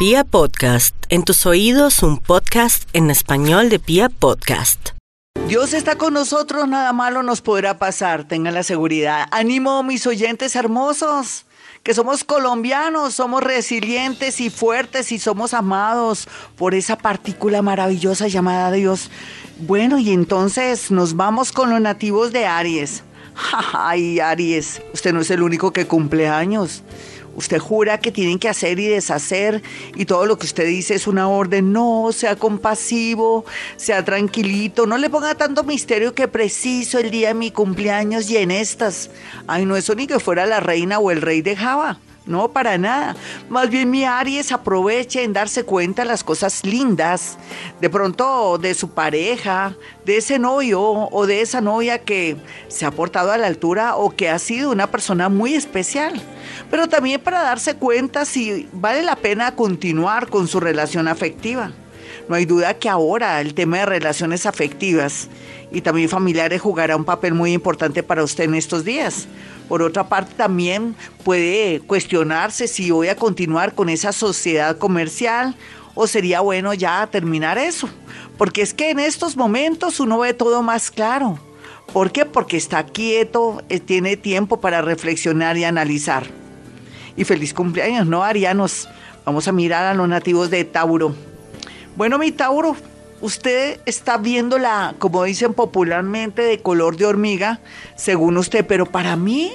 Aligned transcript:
Pia 0.00 0.24
Podcast, 0.24 0.96
en 1.10 1.24
tus 1.24 1.44
oídos 1.44 2.02
un 2.02 2.16
podcast 2.16 2.88
en 2.94 3.10
español 3.10 3.68
de 3.68 3.78
Pia 3.78 4.08
Podcast. 4.08 4.92
Dios 5.46 5.74
está 5.74 5.96
con 5.96 6.14
nosotros, 6.14 6.66
nada 6.66 6.94
malo 6.94 7.22
nos 7.22 7.42
podrá 7.42 7.76
pasar, 7.76 8.26
tengan 8.26 8.54
la 8.54 8.62
seguridad. 8.62 9.26
Ánimo 9.30 9.82
mis 9.82 10.06
oyentes 10.06 10.56
hermosos, 10.56 11.44
que 11.82 11.92
somos 11.92 12.24
colombianos, 12.24 13.12
somos 13.12 13.42
resilientes 13.42 14.40
y 14.40 14.48
fuertes 14.48 15.12
y 15.12 15.18
somos 15.18 15.52
amados 15.52 16.28
por 16.56 16.74
esa 16.74 16.96
partícula 16.96 17.60
maravillosa 17.60 18.26
llamada 18.26 18.72
Dios. 18.72 19.10
Bueno, 19.58 19.98
y 19.98 20.12
entonces 20.12 20.90
nos 20.90 21.14
vamos 21.14 21.52
con 21.52 21.68
los 21.68 21.80
nativos 21.82 22.32
de 22.32 22.46
Aries. 22.46 23.02
Ay, 23.74 24.18
Aries, 24.18 24.80
usted 24.94 25.12
no 25.12 25.20
es 25.20 25.30
el 25.30 25.42
único 25.42 25.74
que 25.74 25.86
cumple 25.86 26.26
años. 26.26 26.82
Usted 27.40 27.58
jura 27.58 27.96
que 28.00 28.12
tienen 28.12 28.38
que 28.38 28.50
hacer 28.50 28.78
y 28.78 28.86
deshacer 28.86 29.62
y 29.94 30.04
todo 30.04 30.26
lo 30.26 30.36
que 30.36 30.44
usted 30.44 30.66
dice 30.66 30.94
es 30.94 31.06
una 31.06 31.26
orden. 31.26 31.72
No, 31.72 32.10
sea 32.12 32.36
compasivo, 32.36 33.46
sea 33.76 34.04
tranquilito, 34.04 34.84
no 34.84 34.98
le 34.98 35.08
ponga 35.08 35.34
tanto 35.34 35.64
misterio 35.64 36.14
que 36.14 36.28
preciso 36.28 36.98
el 36.98 37.10
día 37.10 37.28
de 37.28 37.34
mi 37.34 37.50
cumpleaños 37.50 38.28
y 38.28 38.36
en 38.36 38.50
estas. 38.50 39.08
Ay, 39.46 39.64
no, 39.64 39.74
eso 39.74 39.94
ni 39.94 40.06
que 40.06 40.20
fuera 40.20 40.44
la 40.44 40.60
reina 40.60 40.98
o 40.98 41.10
el 41.10 41.22
rey 41.22 41.40
de 41.40 41.56
Java. 41.56 41.98
No, 42.30 42.52
para 42.52 42.78
nada. 42.78 43.16
Más 43.48 43.70
bien 43.70 43.90
mi 43.90 44.04
Aries 44.04 44.52
aproveche 44.52 45.24
en 45.24 45.32
darse 45.32 45.64
cuenta 45.64 46.04
las 46.04 46.22
cosas 46.22 46.64
lindas, 46.64 47.36
de 47.80 47.90
pronto 47.90 48.56
de 48.56 48.74
su 48.74 48.90
pareja, 48.90 49.74
de 50.04 50.18
ese 50.18 50.38
novio 50.38 50.80
o 50.80 51.26
de 51.26 51.40
esa 51.40 51.60
novia 51.60 51.98
que 51.98 52.36
se 52.68 52.86
ha 52.86 52.92
portado 52.92 53.32
a 53.32 53.36
la 53.36 53.48
altura 53.48 53.96
o 53.96 54.10
que 54.10 54.28
ha 54.28 54.38
sido 54.38 54.70
una 54.70 54.86
persona 54.92 55.28
muy 55.28 55.54
especial. 55.54 56.22
Pero 56.70 56.88
también 56.88 57.20
para 57.20 57.42
darse 57.42 57.74
cuenta 57.74 58.24
si 58.24 58.68
vale 58.72 59.02
la 59.02 59.16
pena 59.16 59.56
continuar 59.56 60.28
con 60.28 60.46
su 60.46 60.60
relación 60.60 61.08
afectiva. 61.08 61.72
No 62.30 62.36
hay 62.36 62.44
duda 62.44 62.74
que 62.74 62.88
ahora 62.88 63.40
el 63.40 63.54
tema 63.54 63.78
de 63.78 63.86
relaciones 63.86 64.46
afectivas 64.46 65.26
y 65.72 65.80
también 65.80 66.08
familiares 66.08 66.60
jugará 66.60 66.94
un 66.94 67.04
papel 67.04 67.34
muy 67.34 67.52
importante 67.52 68.04
para 68.04 68.22
usted 68.22 68.44
en 68.44 68.54
estos 68.54 68.84
días. 68.84 69.26
Por 69.68 69.82
otra 69.82 70.08
parte, 70.08 70.34
también 70.36 70.94
puede 71.24 71.80
cuestionarse 71.80 72.68
si 72.68 72.92
voy 72.92 73.08
a 73.08 73.16
continuar 73.16 73.74
con 73.74 73.88
esa 73.88 74.12
sociedad 74.12 74.78
comercial 74.78 75.56
o 75.96 76.06
sería 76.06 76.40
bueno 76.40 76.72
ya 76.72 77.04
terminar 77.08 77.58
eso. 77.58 77.88
Porque 78.38 78.62
es 78.62 78.74
que 78.74 78.90
en 78.90 79.00
estos 79.00 79.36
momentos 79.36 79.98
uno 79.98 80.20
ve 80.20 80.32
todo 80.32 80.62
más 80.62 80.92
claro. 80.92 81.36
¿Por 81.92 82.12
qué? 82.12 82.26
Porque 82.26 82.56
está 82.56 82.86
quieto, 82.86 83.60
eh, 83.68 83.80
tiene 83.80 84.16
tiempo 84.16 84.60
para 84.60 84.82
reflexionar 84.82 85.58
y 85.58 85.64
analizar. 85.64 86.28
Y 87.16 87.24
feliz 87.24 87.52
cumpleaños, 87.52 88.06
¿no, 88.06 88.22
Arianos? 88.22 88.88
Vamos 89.24 89.48
a 89.48 89.52
mirar 89.52 89.84
a 89.84 89.94
los 89.94 90.08
nativos 90.08 90.48
de 90.48 90.64
Tauro. 90.64 91.12
Bueno, 92.00 92.16
mi 92.16 92.32
Tauro, 92.32 92.76
usted 93.20 93.78
está 93.84 94.16
viéndola, 94.16 94.94
como 94.98 95.22
dicen 95.24 95.52
popularmente, 95.52 96.40
de 96.40 96.62
color 96.62 96.96
de 96.96 97.04
hormiga, 97.04 97.60
según 97.94 98.38
usted, 98.38 98.64
pero 98.66 98.86
para 98.86 99.16
mí, 99.16 99.52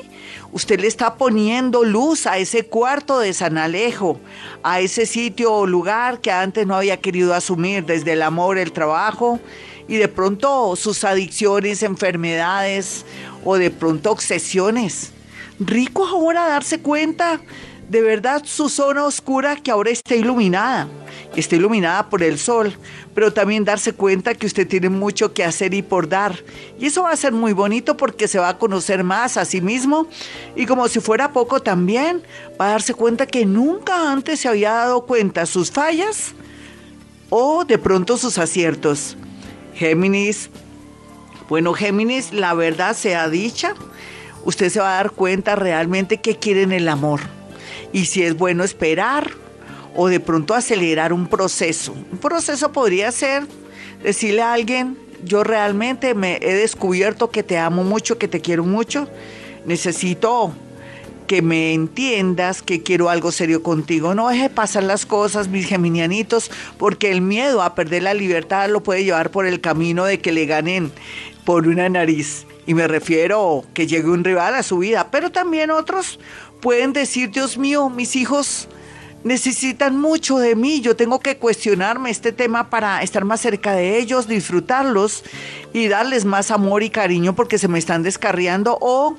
usted 0.51 0.79
le 0.79 0.85
está 0.85 1.15
poniendo 1.15 1.83
luz 1.83 2.27
a 2.27 2.37
ese 2.37 2.67
cuarto 2.67 3.17
de 3.17 3.33
San 3.33 3.57
Alejo, 3.57 4.19
a 4.61 4.79
ese 4.79 5.07
sitio 5.07 5.51
o 5.53 5.65
lugar 5.65 6.21
que 6.21 6.29
antes 6.29 6.67
no 6.67 6.75
había 6.75 6.97
querido 6.97 7.33
asumir, 7.33 7.83
desde 7.83 8.13
el 8.13 8.21
amor, 8.21 8.59
el 8.59 8.71
trabajo, 8.71 9.39
y 9.87 9.95
de 9.95 10.07
pronto 10.07 10.75
sus 10.75 11.03
adicciones, 11.03 11.81
enfermedades 11.81 13.07
o 13.43 13.57
de 13.57 13.71
pronto 13.71 14.11
obsesiones. 14.11 15.13
Rico 15.59 16.05
ahora 16.05 16.47
darse 16.47 16.79
cuenta 16.79 17.41
de 17.89 18.01
verdad 18.01 18.43
su 18.45 18.69
zona 18.69 19.03
oscura 19.03 19.55
que 19.55 19.71
ahora 19.71 19.89
está 19.89 20.13
iluminada, 20.13 20.87
está 21.35 21.55
iluminada 21.55 22.09
por 22.09 22.23
el 22.23 22.37
sol, 22.37 22.75
pero 23.13 23.33
también 23.33 23.65
darse 23.65 23.93
cuenta 23.93 24.35
que 24.35 24.45
usted 24.45 24.67
tiene 24.67 24.89
mucho 24.89 25.33
que 25.33 25.43
hacer 25.43 25.73
y 25.73 25.81
por 25.81 26.07
dar. 26.07 26.43
Y 26.79 26.85
eso 26.85 27.03
va 27.03 27.11
a 27.11 27.15
ser 27.15 27.33
muy 27.33 27.53
bonito 27.53 27.97
porque 27.97 28.27
se 28.27 28.39
va 28.39 28.49
a 28.49 28.57
conocer 28.57 29.03
más 29.03 29.37
a 29.37 29.45
sí 29.45 29.61
mismo 29.61 30.07
y 30.55 30.65
como 30.65 30.87
si 30.87 30.99
fuera 30.99 31.31
poco 31.31 31.61
también, 31.61 32.23
va 32.59 32.67
a 32.67 32.71
darse 32.71 32.93
cuenta 32.93 33.25
que 33.25 33.45
nunca 33.45 34.11
antes 34.11 34.39
se 34.39 34.47
había 34.47 34.71
dado 34.71 35.05
cuenta 35.05 35.45
sus 35.45 35.71
fallas 35.71 36.33
o 37.29 37.65
de 37.65 37.77
pronto 37.77 38.17
sus 38.17 38.37
aciertos. 38.37 39.17
Géminis, 39.73 40.49
bueno 41.49 41.73
Géminis, 41.73 42.31
la 42.31 42.53
verdad 42.53 42.95
sea 42.95 43.29
dicha, 43.29 43.73
usted 44.45 44.69
se 44.69 44.79
va 44.79 44.93
a 44.93 44.95
dar 44.95 45.11
cuenta 45.11 45.55
realmente 45.55 46.21
que 46.21 46.37
quiere 46.37 46.61
en 46.61 46.71
el 46.71 46.87
amor 46.87 47.19
y 47.91 48.05
si 48.05 48.23
es 48.23 48.37
bueno 48.37 48.63
esperar 48.63 49.44
o 49.95 50.07
de 50.07 50.19
pronto 50.19 50.53
acelerar 50.53 51.13
un 51.13 51.27
proceso. 51.27 51.93
Un 51.93 52.17
proceso 52.17 52.71
podría 52.71 53.11
ser 53.11 53.47
decirle 54.03 54.41
a 54.41 54.53
alguien, 54.53 54.97
yo 55.23 55.43
realmente 55.43 56.13
me 56.13 56.37
he 56.41 56.53
descubierto 56.53 57.31
que 57.31 57.43
te 57.43 57.57
amo 57.57 57.83
mucho, 57.83 58.17
que 58.17 58.27
te 58.27 58.41
quiero 58.41 58.63
mucho, 58.63 59.07
necesito 59.65 60.53
que 61.27 61.41
me 61.41 61.73
entiendas 61.73 62.61
que 62.61 62.83
quiero 62.83 63.09
algo 63.09 63.31
serio 63.31 63.63
contigo. 63.63 64.13
No 64.13 64.29
deje 64.29 64.49
pasar 64.49 64.83
las 64.83 65.05
cosas, 65.05 65.47
mis 65.47 65.65
geminianitos, 65.65 66.51
porque 66.77 67.11
el 67.11 67.21
miedo 67.21 67.63
a 67.63 67.73
perder 67.73 68.03
la 68.03 68.13
libertad 68.13 68.69
lo 68.69 68.83
puede 68.83 69.03
llevar 69.03 69.31
por 69.31 69.47
el 69.47 69.61
camino 69.61 70.05
de 70.05 70.19
que 70.19 70.31
le 70.31 70.45
ganen 70.45 70.91
por 71.43 71.67
una 71.67 71.89
nariz. 71.89 72.45
Y 72.67 72.73
me 72.73 72.87
refiero 72.87 73.63
que 73.73 73.87
llegue 73.87 74.09
un 74.09 74.23
rival 74.23 74.55
a 74.55 74.63
su 74.63 74.79
vida, 74.79 75.09
pero 75.11 75.31
también 75.31 75.71
otros 75.71 76.19
pueden 76.61 76.93
decir, 76.93 77.31
Dios 77.31 77.57
mío, 77.57 77.89
mis 77.89 78.15
hijos 78.15 78.67
necesitan 79.25 79.99
mucho 79.99 80.37
de 80.37 80.55
mí, 80.55 80.81
yo 80.81 80.95
tengo 80.95 81.19
que 81.19 81.37
cuestionarme 81.37 82.11
este 82.11 82.31
tema 82.31 82.69
para 82.69 83.01
estar 83.01 83.25
más 83.25 83.41
cerca 83.41 83.73
de 83.73 83.97
ellos, 83.97 84.27
disfrutarlos 84.27 85.23
y 85.73 85.87
darles 85.87 86.25
más 86.25 86.51
amor 86.51 86.83
y 86.83 86.91
cariño 86.91 87.35
porque 87.35 87.57
se 87.57 87.67
me 87.67 87.79
están 87.79 88.03
descarriando 88.03 88.77
o 88.79 89.17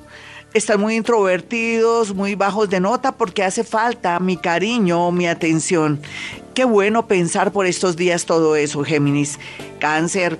están 0.53 0.79
muy 0.79 0.95
introvertidos, 0.95 2.15
muy 2.15 2.35
bajos 2.35 2.69
de 2.69 2.79
nota 2.79 3.11
porque 3.11 3.43
hace 3.43 3.65
falta 3.65 4.17
mi 4.21 4.37
cariño, 4.37 5.11
mi 5.11 5.27
atención. 5.27 5.99
Qué 6.53 6.63
bueno 6.63 7.05
pensar 7.05 7.51
por 7.51 7.65
estos 7.65 7.97
días 7.97 8.25
todo 8.25 8.55
eso, 8.55 8.85
Géminis. 8.85 9.37
Cáncer, 9.79 10.39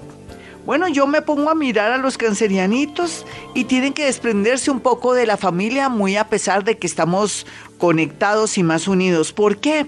bueno, 0.68 0.90
yo 0.90 1.08
me 1.08 1.22
pongo 1.22 1.50
a 1.50 1.56
mirar 1.56 1.94
a 1.94 1.98
los 1.98 2.18
cancerianitos 2.18 3.26
y 3.54 3.64
tienen 3.64 3.94
que 3.94 4.04
desprenderse 4.04 4.70
un 4.70 4.82
poco 4.82 5.14
de 5.14 5.26
la 5.26 5.38
familia, 5.38 5.88
muy 5.88 6.18
a 6.18 6.28
pesar 6.28 6.66
de 6.66 6.78
que 6.78 6.86
estamos 6.86 7.48
conectados 7.78 8.58
y 8.58 8.64
más 8.64 8.90
unidos. 8.90 9.32
¿Por 9.32 9.60
qué? 9.60 9.86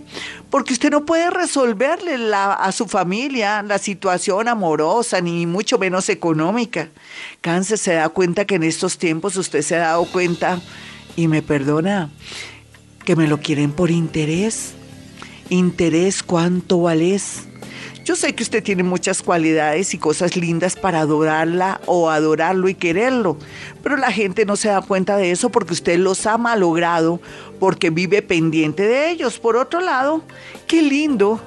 Porque 0.50 0.72
usted 0.72 0.90
no 0.90 1.06
puede 1.06 1.32
resolverle 1.32 2.16
a 2.34 2.72
su 2.72 2.86
familia 2.86 3.62
la 3.62 3.78
situación 3.78 4.48
amorosa, 4.48 5.20
ni 5.20 5.46
mucho 5.46 5.78
menos 5.78 6.08
económica. 6.08 6.88
Cáncer 7.42 7.78
se 7.78 7.96
da 7.96 8.08
cuenta 8.08 8.46
que 8.46 8.56
en 8.56 8.64
estos 8.64 8.98
tiempos 8.98 9.36
usted 9.36 9.64
se 9.64 9.76
ha 9.76 9.80
dado 9.80 10.06
cuenta, 10.06 10.62
y 11.18 11.28
me 11.28 11.42
perdona, 11.42 12.10
que 13.04 13.18
me 13.18 13.28
lo 13.28 13.42
quieren 13.42 13.74
por 13.74 13.92
interés. 13.92 14.76
Interés, 15.50 16.24
¿cuánto 16.24 16.84
vales? 16.84 17.49
Yo 18.10 18.16
sé 18.16 18.34
que 18.34 18.42
usted 18.42 18.64
tiene 18.64 18.82
muchas 18.82 19.22
cualidades 19.22 19.94
y 19.94 20.00
cosas 20.00 20.36
lindas 20.36 20.76
para 20.76 21.02
adorarla 21.02 21.80
o 21.86 22.10
adorarlo 22.10 22.68
y 22.68 22.74
quererlo, 22.74 23.38
pero 23.84 23.98
la 23.98 24.12
gente 24.12 24.46
no 24.46 24.56
se 24.56 24.70
da 24.70 24.82
cuenta 24.82 25.16
de 25.16 25.30
eso 25.30 25.52
porque 25.52 25.74
usted 25.74 26.00
los 26.00 26.26
ha 26.26 26.40
malogrado, 26.40 27.22
porque 27.60 27.92
vive 27.92 28.24
pendiente 28.24 28.88
de 28.88 29.12
ellos. 29.12 29.38
Por 29.38 29.58
otro 29.58 29.80
lado, 29.80 30.24
qué 30.66 30.82
lindo 30.82 31.40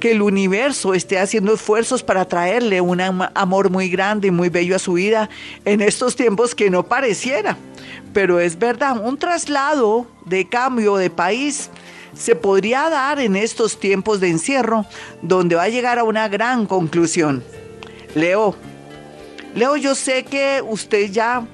que 0.00 0.12
el 0.12 0.22
universo 0.22 0.94
esté 0.94 1.18
haciendo 1.18 1.52
esfuerzos 1.52 2.02
para 2.02 2.24
traerle 2.24 2.80
un 2.80 3.02
amor 3.02 3.68
muy 3.68 3.90
grande 3.90 4.28
y 4.28 4.30
muy 4.30 4.48
bello 4.48 4.74
a 4.74 4.78
su 4.78 4.94
vida 4.94 5.28
en 5.66 5.82
estos 5.82 6.16
tiempos 6.16 6.54
que 6.54 6.70
no 6.70 6.82
pareciera. 6.82 7.58
Pero 8.14 8.40
es 8.40 8.58
verdad, 8.58 8.98
un 8.98 9.18
traslado 9.18 10.06
de 10.24 10.48
cambio 10.48 10.96
de 10.96 11.10
país 11.10 11.68
se 12.16 12.34
podría 12.34 12.88
dar 12.88 13.20
en 13.20 13.36
estos 13.36 13.78
tiempos 13.78 14.20
de 14.20 14.28
encierro, 14.28 14.86
donde 15.22 15.56
va 15.56 15.64
a 15.64 15.68
llegar 15.68 15.98
a 15.98 16.04
una 16.04 16.28
gran 16.28 16.66
conclusión. 16.66 17.44
Leo, 18.14 18.56
Leo, 19.54 19.76
yo 19.76 19.94
sé 19.94 20.24
que 20.24 20.62
usted 20.66 21.10
ya 21.10 21.46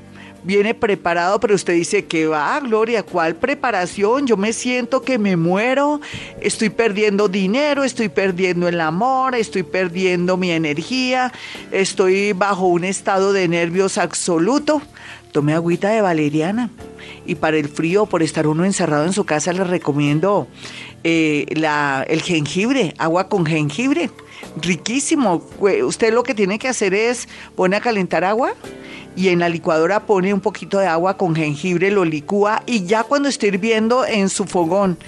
viene 0.45 0.75
preparado, 0.75 1.39
pero 1.41 1.55
usted 1.55 1.75
dice 1.75 2.05
que 2.05 2.27
va, 2.27 2.59
Gloria, 2.61 3.03
¿cuál 3.03 3.37
preparación? 3.37 4.27
Yo 4.27 4.37
me 4.37 4.53
siento 4.53 5.03
que 5.03 5.19
me 5.19 5.37
muero, 5.37 6.01
estoy 6.41 6.71
perdiendo 6.71 7.29
dinero, 7.29 7.85
estoy 7.85 8.09
perdiendo 8.09 8.69
el 8.69 8.81
amor, 8.81 9.35
estoy 9.35 9.63
perdiendo 9.63 10.37
mi 10.37 10.51
energía, 10.51 11.33
estoy 11.71 12.33
bajo 12.33 12.67
un 12.67 12.85
estado 12.85 13.33
de 13.33 13.49
nervios 13.49 13.99
absoluto. 13.99 14.83
Tome 15.33 15.55
agüita 15.55 15.89
de 15.89 16.03
valeriana. 16.03 16.71
Y 17.25 17.37
para 17.37 17.57
el 17.57 17.69
frío, 17.69 18.05
por 18.05 18.23
estar 18.23 18.47
uno 18.47 18.65
encerrado 18.65 19.07
en 19.07 19.15
su 19.15 19.25
casa, 19.25 19.53
le 19.53 19.65
recomiendo 19.65 20.47
eh, 21.05 21.47
la, 21.57 22.05
el 22.07 22.21
jengibre, 22.21 22.95
agua 22.99 23.29
con 23.29 23.47
jengibre. 23.47 24.11
Riquísimo. 24.61 25.43
Usted 25.59 26.13
lo 26.13 26.23
que 26.23 26.35
tiene 26.35 26.59
que 26.59 26.69
hacer 26.69 26.93
es 26.93 27.29
poner 27.55 27.81
a 27.81 27.83
calentar 27.83 28.25
agua 28.25 28.53
y 29.17 29.29
en 29.29 29.41
la 29.41 29.49
licuadora 29.49 30.01
pone 30.01 30.33
un 30.33 30.41
poquito 30.41 30.79
de 30.79 30.87
agua 30.87 31.17
con 31.17 31.35
jengibre, 31.35 31.91
lo 31.91 32.05
licúa 32.05 32.63
y 32.67 32.85
ya 32.85 33.05
cuando 33.05 33.29
esté 33.29 33.49
hirviendo 33.49 34.05
en 34.07 34.29
su 34.29 34.45
fogón 34.45 34.99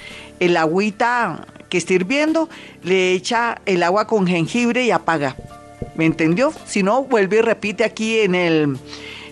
el 0.40 0.56
agüita 0.56 1.46
que 1.68 1.78
esté 1.78 1.94
hirviendo, 1.94 2.48
le 2.82 3.12
echa 3.12 3.60
el 3.66 3.82
agua 3.82 4.06
con 4.06 4.26
jengibre 4.26 4.84
y 4.84 4.90
apaga. 4.90 5.36
¿Me 5.94 6.06
entendió? 6.06 6.52
Si 6.66 6.82
no, 6.82 7.04
vuelve 7.04 7.38
y 7.38 7.40
repite 7.40 7.84
aquí 7.84 8.20
en 8.20 8.34
el 8.34 8.78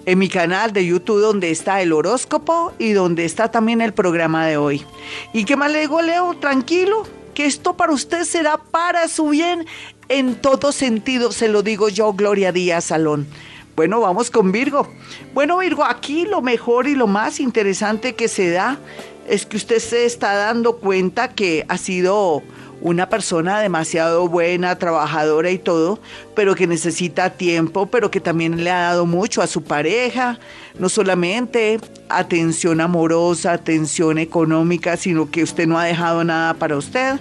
en 0.04 0.18
mi 0.18 0.28
canal 0.28 0.72
de 0.72 0.84
YouTube 0.84 1.20
donde 1.20 1.50
está 1.50 1.80
el 1.80 1.92
horóscopo 1.92 2.72
y 2.78 2.90
donde 2.90 3.24
está 3.24 3.50
también 3.50 3.80
el 3.80 3.92
programa 3.92 4.46
de 4.46 4.56
hoy. 4.56 4.84
¿Y 5.32 5.44
qué 5.44 5.56
más 5.56 5.70
le 5.70 5.80
digo, 5.80 6.02
Leo? 6.02 6.34
Tranquilo, 6.34 7.04
que 7.34 7.46
esto 7.46 7.76
para 7.76 7.92
usted 7.92 8.24
será 8.24 8.58
para 8.58 9.06
su 9.08 9.28
bien 9.28 9.64
en 10.08 10.34
todo 10.34 10.72
sentido, 10.72 11.32
se 11.32 11.48
lo 11.48 11.62
digo 11.62 11.88
yo, 11.88 12.12
Gloria 12.12 12.52
Díaz 12.52 12.86
Salón. 12.86 13.26
Bueno, 13.74 14.00
vamos 14.00 14.30
con 14.30 14.52
Virgo. 14.52 14.86
Bueno, 15.32 15.58
Virgo, 15.58 15.84
aquí 15.84 16.26
lo 16.26 16.42
mejor 16.42 16.86
y 16.86 16.94
lo 16.94 17.06
más 17.06 17.40
interesante 17.40 18.14
que 18.14 18.28
se 18.28 18.50
da 18.50 18.78
es 19.26 19.46
que 19.46 19.56
usted 19.56 19.78
se 19.78 20.04
está 20.04 20.34
dando 20.34 20.76
cuenta 20.76 21.28
que 21.28 21.64
ha 21.68 21.78
sido 21.78 22.42
una 22.82 23.08
persona 23.08 23.60
demasiado 23.60 24.28
buena, 24.28 24.76
trabajadora 24.76 25.50
y 25.50 25.58
todo, 25.58 26.00
pero 26.34 26.54
que 26.54 26.66
necesita 26.66 27.30
tiempo, 27.30 27.86
pero 27.86 28.10
que 28.10 28.20
también 28.20 28.62
le 28.62 28.70
ha 28.70 28.80
dado 28.80 29.06
mucho 29.06 29.40
a 29.40 29.46
su 29.46 29.62
pareja, 29.62 30.38
no 30.78 30.88
solamente 30.88 31.80
atención 32.08 32.80
amorosa, 32.80 33.52
atención 33.52 34.18
económica, 34.18 34.96
sino 34.96 35.30
que 35.30 35.44
usted 35.44 35.66
no 35.66 35.78
ha 35.78 35.84
dejado 35.84 36.24
nada 36.24 36.54
para 36.54 36.76
usted. 36.76 37.20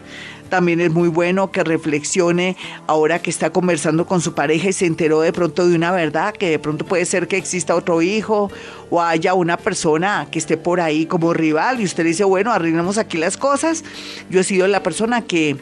También 0.51 0.81
es 0.81 0.91
muy 0.91 1.07
bueno 1.07 1.49
que 1.49 1.63
reflexione 1.63 2.57
ahora 2.85 3.21
que 3.21 3.29
está 3.29 3.51
conversando 3.51 4.05
con 4.05 4.19
su 4.19 4.33
pareja 4.33 4.67
y 4.67 4.73
se 4.73 4.85
enteró 4.85 5.21
de 5.21 5.31
pronto 5.31 5.65
de 5.65 5.77
una 5.77 5.93
verdad, 5.93 6.33
que 6.33 6.49
de 6.49 6.59
pronto 6.59 6.85
puede 6.85 7.05
ser 7.05 7.29
que 7.29 7.37
exista 7.37 7.73
otro 7.73 8.01
hijo 8.01 8.51
o 8.89 9.01
haya 9.01 9.33
una 9.33 9.55
persona 9.55 10.27
que 10.29 10.39
esté 10.39 10.57
por 10.57 10.81
ahí 10.81 11.05
como 11.05 11.33
rival 11.33 11.79
y 11.79 11.85
usted 11.85 12.03
dice, 12.03 12.25
bueno, 12.25 12.51
arreglamos 12.51 12.97
aquí 12.97 13.17
las 13.17 13.37
cosas. 13.37 13.85
Yo 14.29 14.41
he 14.41 14.43
sido 14.43 14.67
la 14.67 14.83
persona 14.83 15.21
que 15.21 15.55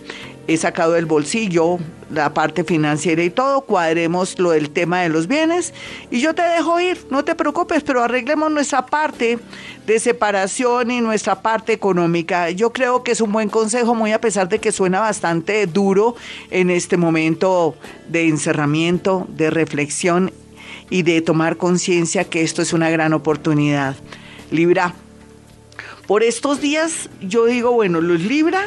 he 0.49 0.57
sacado 0.57 0.93
del 0.93 1.05
bolsillo 1.05 1.77
la 2.11 2.33
parte 2.33 2.63
financiera 2.63 3.23
y 3.23 3.29
todo, 3.29 3.61
cuadremos 3.61 4.39
lo 4.39 4.49
del 4.49 4.71
tema 4.71 5.01
de 5.01 5.09
los 5.09 5.27
bienes 5.27 5.75
y 6.09 6.21
yo 6.21 6.33
te 6.33 6.41
dejo 6.41 6.79
ir, 6.79 6.97
no 7.11 7.23
te 7.23 7.35
preocupes, 7.35 7.83
pero 7.83 8.03
arreglemos 8.03 8.51
nuestra 8.51 8.87
parte 8.87 9.37
de 9.85 9.99
separación 9.99 10.89
y 10.89 11.01
nuestra 11.01 11.43
parte 11.43 11.71
económica. 11.71 12.49
Yo 12.49 12.73
creo 12.73 13.03
que 13.03 13.11
es 13.11 13.21
un 13.21 13.31
buen 13.31 13.49
consejo, 13.49 13.93
muy 13.93 14.11
a 14.11 14.19
pesar 14.19 14.49
de 14.49 14.57
que 14.57 14.71
suena 14.71 14.99
bastante 14.99 15.67
duro 15.67 16.15
en 16.49 16.71
este 16.71 16.97
momento 16.97 17.75
de 18.07 18.27
encerramiento, 18.27 19.27
de 19.29 19.51
reflexión 19.51 20.31
y 20.89 21.03
de 21.03 21.21
tomar 21.21 21.57
conciencia 21.57 22.23
que 22.23 22.41
esto 22.41 22.63
es 22.63 22.73
una 22.73 22.89
gran 22.89 23.13
oportunidad. 23.13 23.95
Libra, 24.49 24.95
por 26.07 26.23
estos 26.23 26.59
días 26.59 27.07
yo 27.21 27.45
digo, 27.45 27.71
bueno, 27.71 28.01
los 28.01 28.19
Libra 28.21 28.65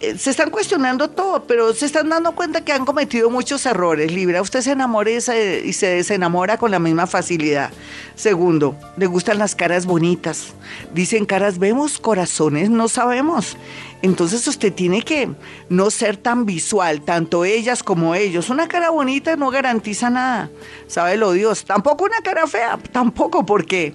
se 0.00 0.30
están 0.30 0.50
cuestionando 0.50 1.08
todo, 1.08 1.44
pero 1.44 1.72
se 1.72 1.86
están 1.86 2.10
dando 2.10 2.32
cuenta 2.32 2.62
que 2.62 2.72
han 2.72 2.84
cometido 2.84 3.30
muchos 3.30 3.64
errores. 3.64 4.12
Libra, 4.12 4.42
usted 4.42 4.60
se 4.60 4.72
enamora 4.72 5.10
y 5.10 5.20
se, 5.20 5.86
desenamora 5.86 6.58
con 6.58 6.70
la 6.70 6.78
misma 6.78 7.06
facilidad. 7.06 7.70
Segundo, 8.14 8.76
le 8.96 9.06
gustan 9.06 9.38
las 9.38 9.54
caras 9.54 9.86
bonitas. 9.86 10.54
Dicen 10.92 11.24
caras 11.24 11.58
vemos, 11.58 11.98
corazones 11.98 12.68
no 12.68 12.88
sabemos. 12.88 13.56
Entonces 14.02 14.46
usted 14.46 14.72
tiene 14.72 15.02
que 15.02 15.30
no 15.70 15.90
ser 15.90 16.18
tan 16.18 16.44
visual, 16.44 17.00
tanto 17.00 17.44
ellas 17.44 17.82
como 17.82 18.14
ellos. 18.14 18.50
Una 18.50 18.68
cara 18.68 18.90
bonita 18.90 19.36
no 19.36 19.50
garantiza 19.50 20.10
nada, 20.10 20.50
sabe 20.86 21.16
lo 21.16 21.32
Dios. 21.32 21.64
Tampoco 21.64 22.04
una 22.04 22.20
cara 22.22 22.46
fea, 22.46 22.78
tampoco 22.92 23.46
porque 23.46 23.94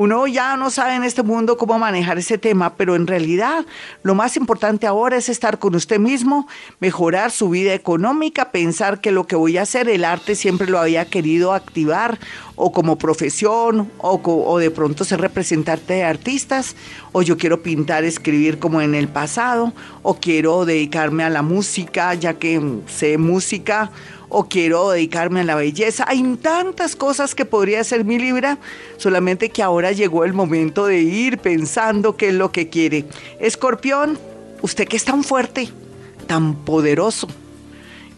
uno 0.00 0.26
ya 0.26 0.56
no 0.56 0.70
sabe 0.70 0.94
en 0.94 1.04
este 1.04 1.22
mundo 1.22 1.58
cómo 1.58 1.78
manejar 1.78 2.16
ese 2.16 2.38
tema, 2.38 2.74
pero 2.74 2.96
en 2.96 3.06
realidad 3.06 3.66
lo 4.02 4.14
más 4.14 4.38
importante 4.38 4.86
ahora 4.86 5.18
es 5.18 5.28
estar 5.28 5.58
con 5.58 5.74
usted 5.74 5.98
mismo, 5.98 6.48
mejorar 6.78 7.30
su 7.30 7.50
vida 7.50 7.74
económica, 7.74 8.50
pensar 8.50 9.02
que 9.02 9.10
lo 9.10 9.26
que 9.26 9.36
voy 9.36 9.58
a 9.58 9.62
hacer, 9.62 9.90
el 9.90 10.06
arte 10.06 10.36
siempre 10.36 10.70
lo 10.70 10.78
había 10.78 11.04
querido 11.04 11.52
activar 11.52 12.18
o 12.56 12.72
como 12.72 12.96
profesión 12.96 13.90
o, 13.98 14.58
de 14.58 14.70
pronto 14.70 15.04
ser 15.04 15.20
representante 15.20 15.92
de 15.92 16.04
artistas 16.04 16.76
o 17.12 17.20
yo 17.20 17.36
quiero 17.36 17.62
pintar, 17.62 18.04
escribir 18.04 18.58
como 18.58 18.80
en 18.80 18.94
el 18.94 19.08
pasado 19.08 19.74
o 20.00 20.14
quiero 20.14 20.64
dedicarme 20.64 21.24
a 21.24 21.28
la 21.28 21.42
música 21.42 22.14
ya 22.14 22.38
que 22.38 22.58
sé 22.86 23.18
música 23.18 23.90
o 24.30 24.48
quiero 24.48 24.90
dedicarme 24.90 25.40
a 25.40 25.44
la 25.44 25.56
belleza. 25.56 26.04
Hay 26.08 26.22
tantas 26.36 26.96
cosas 26.96 27.34
que 27.34 27.44
podría 27.44 27.80
hacer 27.80 28.04
mi 28.04 28.18
Libra, 28.18 28.58
solamente 28.96 29.50
que 29.50 29.62
ahora 29.62 29.92
llegó 29.92 30.24
el 30.24 30.32
momento 30.32 30.86
de 30.86 31.00
ir 31.00 31.38
pensando 31.38 32.16
qué 32.16 32.28
es 32.28 32.34
lo 32.34 32.50
que 32.50 32.70
quiere. 32.70 33.04
Escorpión, 33.40 34.18
usted 34.62 34.88
que 34.88 34.96
es 34.96 35.04
tan 35.04 35.24
fuerte, 35.24 35.68
tan 36.26 36.54
poderoso, 36.54 37.28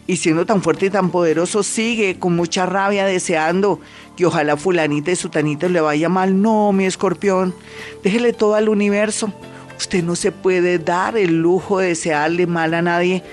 y 0.05 0.17
siendo 0.17 0.45
tan 0.45 0.61
fuerte 0.61 0.87
y 0.87 0.89
tan 0.89 1.09
poderoso, 1.09 1.63
sigue 1.63 2.19
con 2.19 2.35
mucha 2.35 2.65
rabia 2.65 3.05
deseando 3.05 3.79
que 4.15 4.25
ojalá 4.25 4.57
fulanita 4.57 5.11
y 5.11 5.15
sutanita 5.15 5.67
le 5.67 5.81
vaya 5.81 6.09
mal. 6.09 6.41
No, 6.41 6.71
mi 6.73 6.85
escorpión, 6.85 7.55
déjele 8.03 8.33
todo 8.33 8.55
al 8.55 8.69
universo. 8.69 9.33
Usted 9.77 10.03
no 10.03 10.15
se 10.15 10.31
puede 10.31 10.77
dar 10.77 11.17
el 11.17 11.41
lujo 11.41 11.79
de 11.79 11.87
desearle 11.87 12.45
mal 12.45 12.73
a 12.73 12.81
nadie 12.81 13.23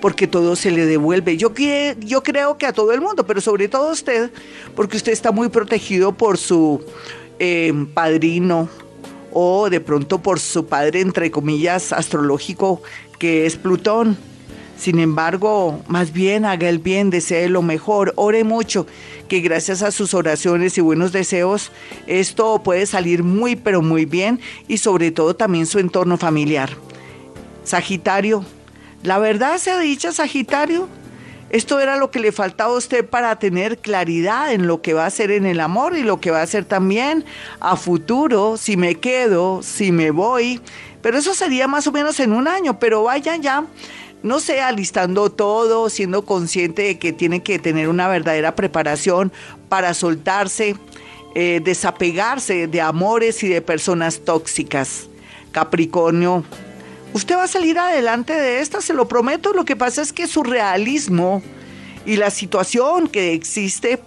porque 0.00 0.26
todo 0.26 0.56
se 0.56 0.70
le 0.70 0.86
devuelve. 0.86 1.36
Yo, 1.36 1.52
yo 1.98 2.22
creo 2.22 2.58
que 2.58 2.66
a 2.66 2.72
todo 2.72 2.92
el 2.92 3.00
mundo, 3.00 3.26
pero 3.26 3.40
sobre 3.40 3.68
todo 3.68 3.88
a 3.88 3.92
usted, 3.92 4.30
porque 4.74 4.96
usted 4.96 5.12
está 5.12 5.32
muy 5.32 5.48
protegido 5.48 6.12
por 6.12 6.38
su 6.38 6.82
eh, 7.38 7.72
padrino 7.94 8.68
o 9.32 9.70
de 9.70 9.80
pronto 9.80 10.18
por 10.18 10.40
su 10.40 10.66
padre, 10.66 11.00
entre 11.00 11.30
comillas, 11.30 11.92
astrológico, 11.92 12.82
que 13.18 13.46
es 13.46 13.56
Plutón. 13.56 14.16
Sin 14.76 15.00
embargo, 15.00 15.82
más 15.88 16.12
bien 16.12 16.44
haga 16.44 16.68
el 16.68 16.78
bien, 16.78 17.10
desee 17.10 17.48
lo 17.48 17.62
mejor, 17.62 18.12
ore 18.14 18.44
mucho, 18.44 18.86
que 19.26 19.40
gracias 19.40 19.82
a 19.82 19.90
sus 19.90 20.14
oraciones 20.14 20.78
y 20.78 20.80
buenos 20.80 21.10
deseos, 21.10 21.72
esto 22.06 22.62
puede 22.62 22.86
salir 22.86 23.24
muy, 23.24 23.56
pero 23.56 23.82
muy 23.82 24.04
bien 24.04 24.38
y 24.68 24.78
sobre 24.78 25.10
todo 25.10 25.34
también 25.34 25.66
su 25.66 25.80
entorno 25.80 26.16
familiar. 26.16 26.70
Sagitario, 27.64 28.44
la 29.02 29.18
verdad 29.18 29.58
sea 29.58 29.78
dicha, 29.78 30.12
Sagitario, 30.12 30.88
esto 31.50 31.80
era 31.80 31.96
lo 31.96 32.10
que 32.10 32.20
le 32.20 32.30
faltaba 32.30 32.74
a 32.74 32.76
usted 32.76 33.06
para 33.06 33.38
tener 33.38 33.78
claridad 33.78 34.52
en 34.52 34.66
lo 34.66 34.82
que 34.82 34.92
va 34.92 35.04
a 35.04 35.06
hacer 35.06 35.30
en 35.30 35.46
el 35.46 35.60
amor 35.60 35.96
y 35.96 36.02
lo 36.02 36.20
que 36.20 36.30
va 36.30 36.40
a 36.40 36.42
hacer 36.42 36.66
también 36.66 37.24
a 37.60 37.76
futuro, 37.76 38.58
si 38.58 38.76
me 38.76 38.96
quedo, 38.96 39.62
si 39.62 39.90
me 39.90 40.10
voy. 40.10 40.60
Pero 41.00 41.16
eso 41.16 41.32
sería 41.32 41.66
más 41.66 41.86
o 41.86 41.92
menos 41.92 42.20
en 42.20 42.34
un 42.34 42.48
año, 42.48 42.78
pero 42.78 43.04
vaya 43.04 43.36
ya, 43.36 43.64
no 44.22 44.40
sé, 44.40 44.60
alistando 44.60 45.30
todo, 45.30 45.88
siendo 45.88 46.26
consciente 46.26 46.82
de 46.82 46.98
que 46.98 47.14
tiene 47.14 47.42
que 47.42 47.58
tener 47.58 47.88
una 47.88 48.08
verdadera 48.08 48.54
preparación 48.54 49.32
para 49.70 49.94
soltarse, 49.94 50.76
eh, 51.34 51.62
desapegarse 51.64 52.66
de 52.66 52.80
amores 52.82 53.42
y 53.42 53.48
de 53.48 53.62
personas 53.62 54.20
tóxicas. 54.20 55.08
Capricornio, 55.50 56.44
Usted 57.12 57.36
va 57.36 57.44
a 57.44 57.48
salir 57.48 57.78
adelante 57.78 58.32
de 58.32 58.60
esta, 58.60 58.80
se 58.80 58.94
lo 58.94 59.08
prometo. 59.08 59.52
Lo 59.52 59.64
que 59.64 59.76
pasa 59.76 60.02
es 60.02 60.12
que 60.12 60.26
su 60.26 60.42
realismo 60.42 61.42
y 62.06 62.16
la 62.16 62.30
situación 62.30 63.08
que 63.08 63.32
existe 63.32 64.00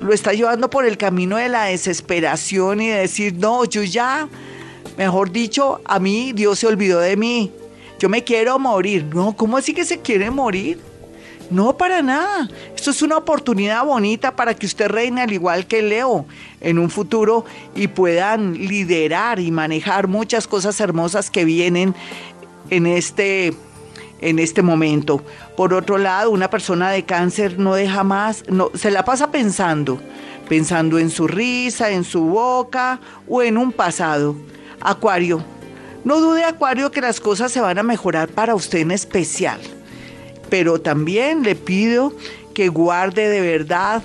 lo 0.00 0.12
está 0.12 0.32
llevando 0.32 0.70
por 0.70 0.84
el 0.84 0.96
camino 0.96 1.36
de 1.36 1.48
la 1.48 1.64
desesperación 1.64 2.80
y 2.80 2.88
de 2.88 3.00
decir, 3.00 3.34
no, 3.34 3.64
yo 3.64 3.82
ya, 3.82 4.28
mejor 4.96 5.32
dicho, 5.32 5.80
a 5.84 5.98
mí 5.98 6.32
Dios 6.34 6.58
se 6.58 6.66
olvidó 6.66 7.00
de 7.00 7.16
mí. 7.16 7.52
Yo 7.98 8.08
me 8.08 8.22
quiero 8.22 8.58
morir. 8.58 9.04
No, 9.12 9.36
¿cómo 9.36 9.56
así 9.56 9.74
que 9.74 9.84
se 9.84 10.00
quiere 10.00 10.30
morir? 10.30 10.78
No, 11.50 11.76
para 11.76 12.02
nada. 12.02 12.48
Esto 12.76 12.90
es 12.90 13.02
una 13.02 13.16
oportunidad 13.16 13.84
bonita 13.84 14.36
para 14.36 14.54
que 14.54 14.66
usted 14.66 14.86
reine 14.88 15.22
al 15.22 15.32
igual 15.32 15.66
que 15.66 15.82
Leo 15.82 16.26
en 16.60 16.78
un 16.78 16.90
futuro 16.90 17.44
y 17.74 17.88
puedan 17.88 18.52
liderar 18.54 19.40
y 19.40 19.50
manejar 19.50 20.08
muchas 20.08 20.46
cosas 20.46 20.78
hermosas 20.80 21.30
que 21.30 21.44
vienen 21.44 21.94
en 22.70 22.86
este, 22.86 23.54
en 24.20 24.38
este 24.38 24.62
momento. 24.62 25.22
Por 25.56 25.74
otro 25.74 25.98
lado, 25.98 26.30
una 26.30 26.50
persona 26.50 26.90
de 26.90 27.04
cáncer 27.04 27.58
no 27.58 27.74
deja 27.74 28.04
más, 28.04 28.44
no, 28.48 28.70
se 28.74 28.90
la 28.90 29.04
pasa 29.04 29.30
pensando, 29.30 30.00
pensando 30.48 30.98
en 30.98 31.10
su 31.10 31.26
risa, 31.26 31.90
en 31.90 32.04
su 32.04 32.22
boca 32.22 33.00
o 33.28 33.42
en 33.42 33.56
un 33.56 33.72
pasado. 33.72 34.36
Acuario, 34.80 35.42
no 36.04 36.20
dude 36.20 36.44
Acuario 36.44 36.90
que 36.90 37.00
las 37.00 37.20
cosas 37.20 37.50
se 37.52 37.60
van 37.60 37.78
a 37.78 37.82
mejorar 37.82 38.28
para 38.28 38.54
usted 38.54 38.78
en 38.78 38.92
especial, 38.92 39.60
pero 40.48 40.80
también 40.80 41.42
le 41.42 41.54
pido 41.54 42.14
que 42.54 42.68
guarde 42.68 43.28
de 43.28 43.40
verdad 43.40 44.02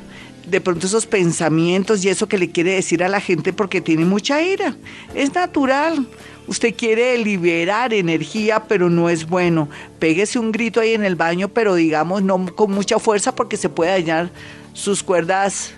de 0.48 0.62
pronto 0.62 0.88
esos 0.88 1.06
pensamientos 1.06 2.04
y 2.04 2.10
eso 2.10 2.28
que 2.28 2.38
le 2.38 2.52
quiere 2.52 2.74
decir 2.74 3.04
a 3.04 3.08
la 3.08 3.22
gente 3.22 3.54
porque 3.54 3.82
tiene 3.82 4.06
mucha 4.06 4.42
ira. 4.42 4.76
Es 5.16 5.34
natural. 5.34 6.08
Usted 6.48 6.76
quiere 6.76 7.18
liberar 7.18 7.94
energía, 7.94 8.64
pero 8.68 8.90
no 8.90 9.10
es 9.10 9.28
bueno. 9.28 9.70
Péguese 10.00 10.40
un 10.40 10.52
grito 10.52 10.80
ahí 10.80 10.94
en 10.94 11.06
el 11.06 11.16
baño, 11.16 11.48
pero 11.48 11.76
digamos 11.76 12.22
no 12.22 12.46
con 12.56 12.72
mucha 12.72 13.00
fuerza 13.00 13.34
porque 13.34 13.58
se 13.58 13.70
puede 13.70 13.92
dañar 13.92 14.30
sus 14.74 15.04
cuerdas 15.04 15.74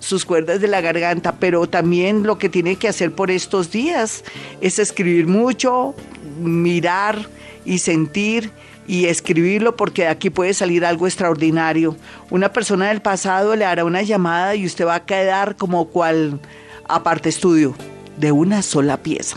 sus 0.00 0.24
cuerdas 0.24 0.60
de 0.60 0.66
la 0.66 0.80
garganta, 0.80 1.36
pero 1.38 1.68
también 1.68 2.24
lo 2.24 2.38
que 2.38 2.48
tiene 2.48 2.76
que 2.76 2.88
hacer 2.88 3.12
por 3.12 3.30
estos 3.30 3.70
días 3.70 4.24
es 4.60 4.78
escribir 4.78 5.26
mucho, 5.26 5.94
mirar 6.40 7.28
y 7.64 7.78
sentir 7.78 8.50
y 8.88 9.06
escribirlo 9.06 9.76
porque 9.76 10.08
aquí 10.08 10.30
puede 10.30 10.54
salir 10.54 10.84
algo 10.84 11.06
extraordinario. 11.06 11.96
Una 12.30 12.52
persona 12.52 12.88
del 12.88 13.02
pasado 13.02 13.54
le 13.54 13.64
hará 13.64 13.84
una 13.84 14.02
llamada 14.02 14.56
y 14.56 14.66
usted 14.66 14.86
va 14.86 14.96
a 14.96 15.06
quedar 15.06 15.56
como 15.56 15.88
cual 15.88 16.40
aparte 16.88 17.28
estudio 17.28 17.76
de 18.16 18.32
una 18.32 18.62
sola 18.62 18.96
pieza. 18.96 19.36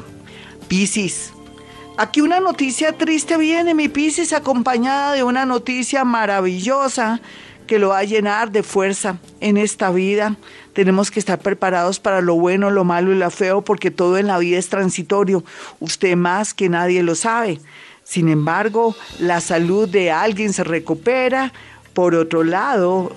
Piscis. 0.74 1.32
Aquí 1.98 2.20
una 2.22 2.40
noticia 2.40 2.98
triste 2.98 3.38
viene, 3.38 3.76
mi 3.76 3.90
Piscis, 3.90 4.34
acompañada 4.34 5.14
de 5.14 5.22
una 5.22 5.46
noticia 5.46 6.04
maravillosa 6.04 7.22
que 7.68 7.78
lo 7.78 7.90
va 7.90 8.00
a 8.00 8.04
llenar 8.04 8.52
de 8.52 8.64
fuerza 8.64 9.20
en 9.40 9.58
esta 9.58 9.92
vida. 9.92 10.36
Tenemos 10.74 11.12
que 11.12 11.20
estar 11.20 11.38
preparados 11.38 12.00
para 12.00 12.22
lo 12.22 12.34
bueno, 12.34 12.72
lo 12.72 12.86
malo 12.86 13.12
y 13.12 13.20
lo 13.20 13.30
feo, 13.30 13.62
porque 13.62 13.92
todo 13.92 14.18
en 14.18 14.26
la 14.26 14.40
vida 14.40 14.58
es 14.58 14.70
transitorio. 14.70 15.44
Usted 15.80 16.16
más 16.16 16.56
que 16.56 16.70
nadie 16.70 17.04
lo 17.04 17.14
sabe. 17.14 17.62
Sin 18.04 18.28
embargo, 18.28 18.96
la 19.20 19.42
salud 19.42 19.88
de 19.88 20.12
alguien 20.12 20.54
se 20.54 20.64
recupera. 20.64 21.54
Por 21.94 22.16
otro 22.16 22.44
lado, 22.44 23.12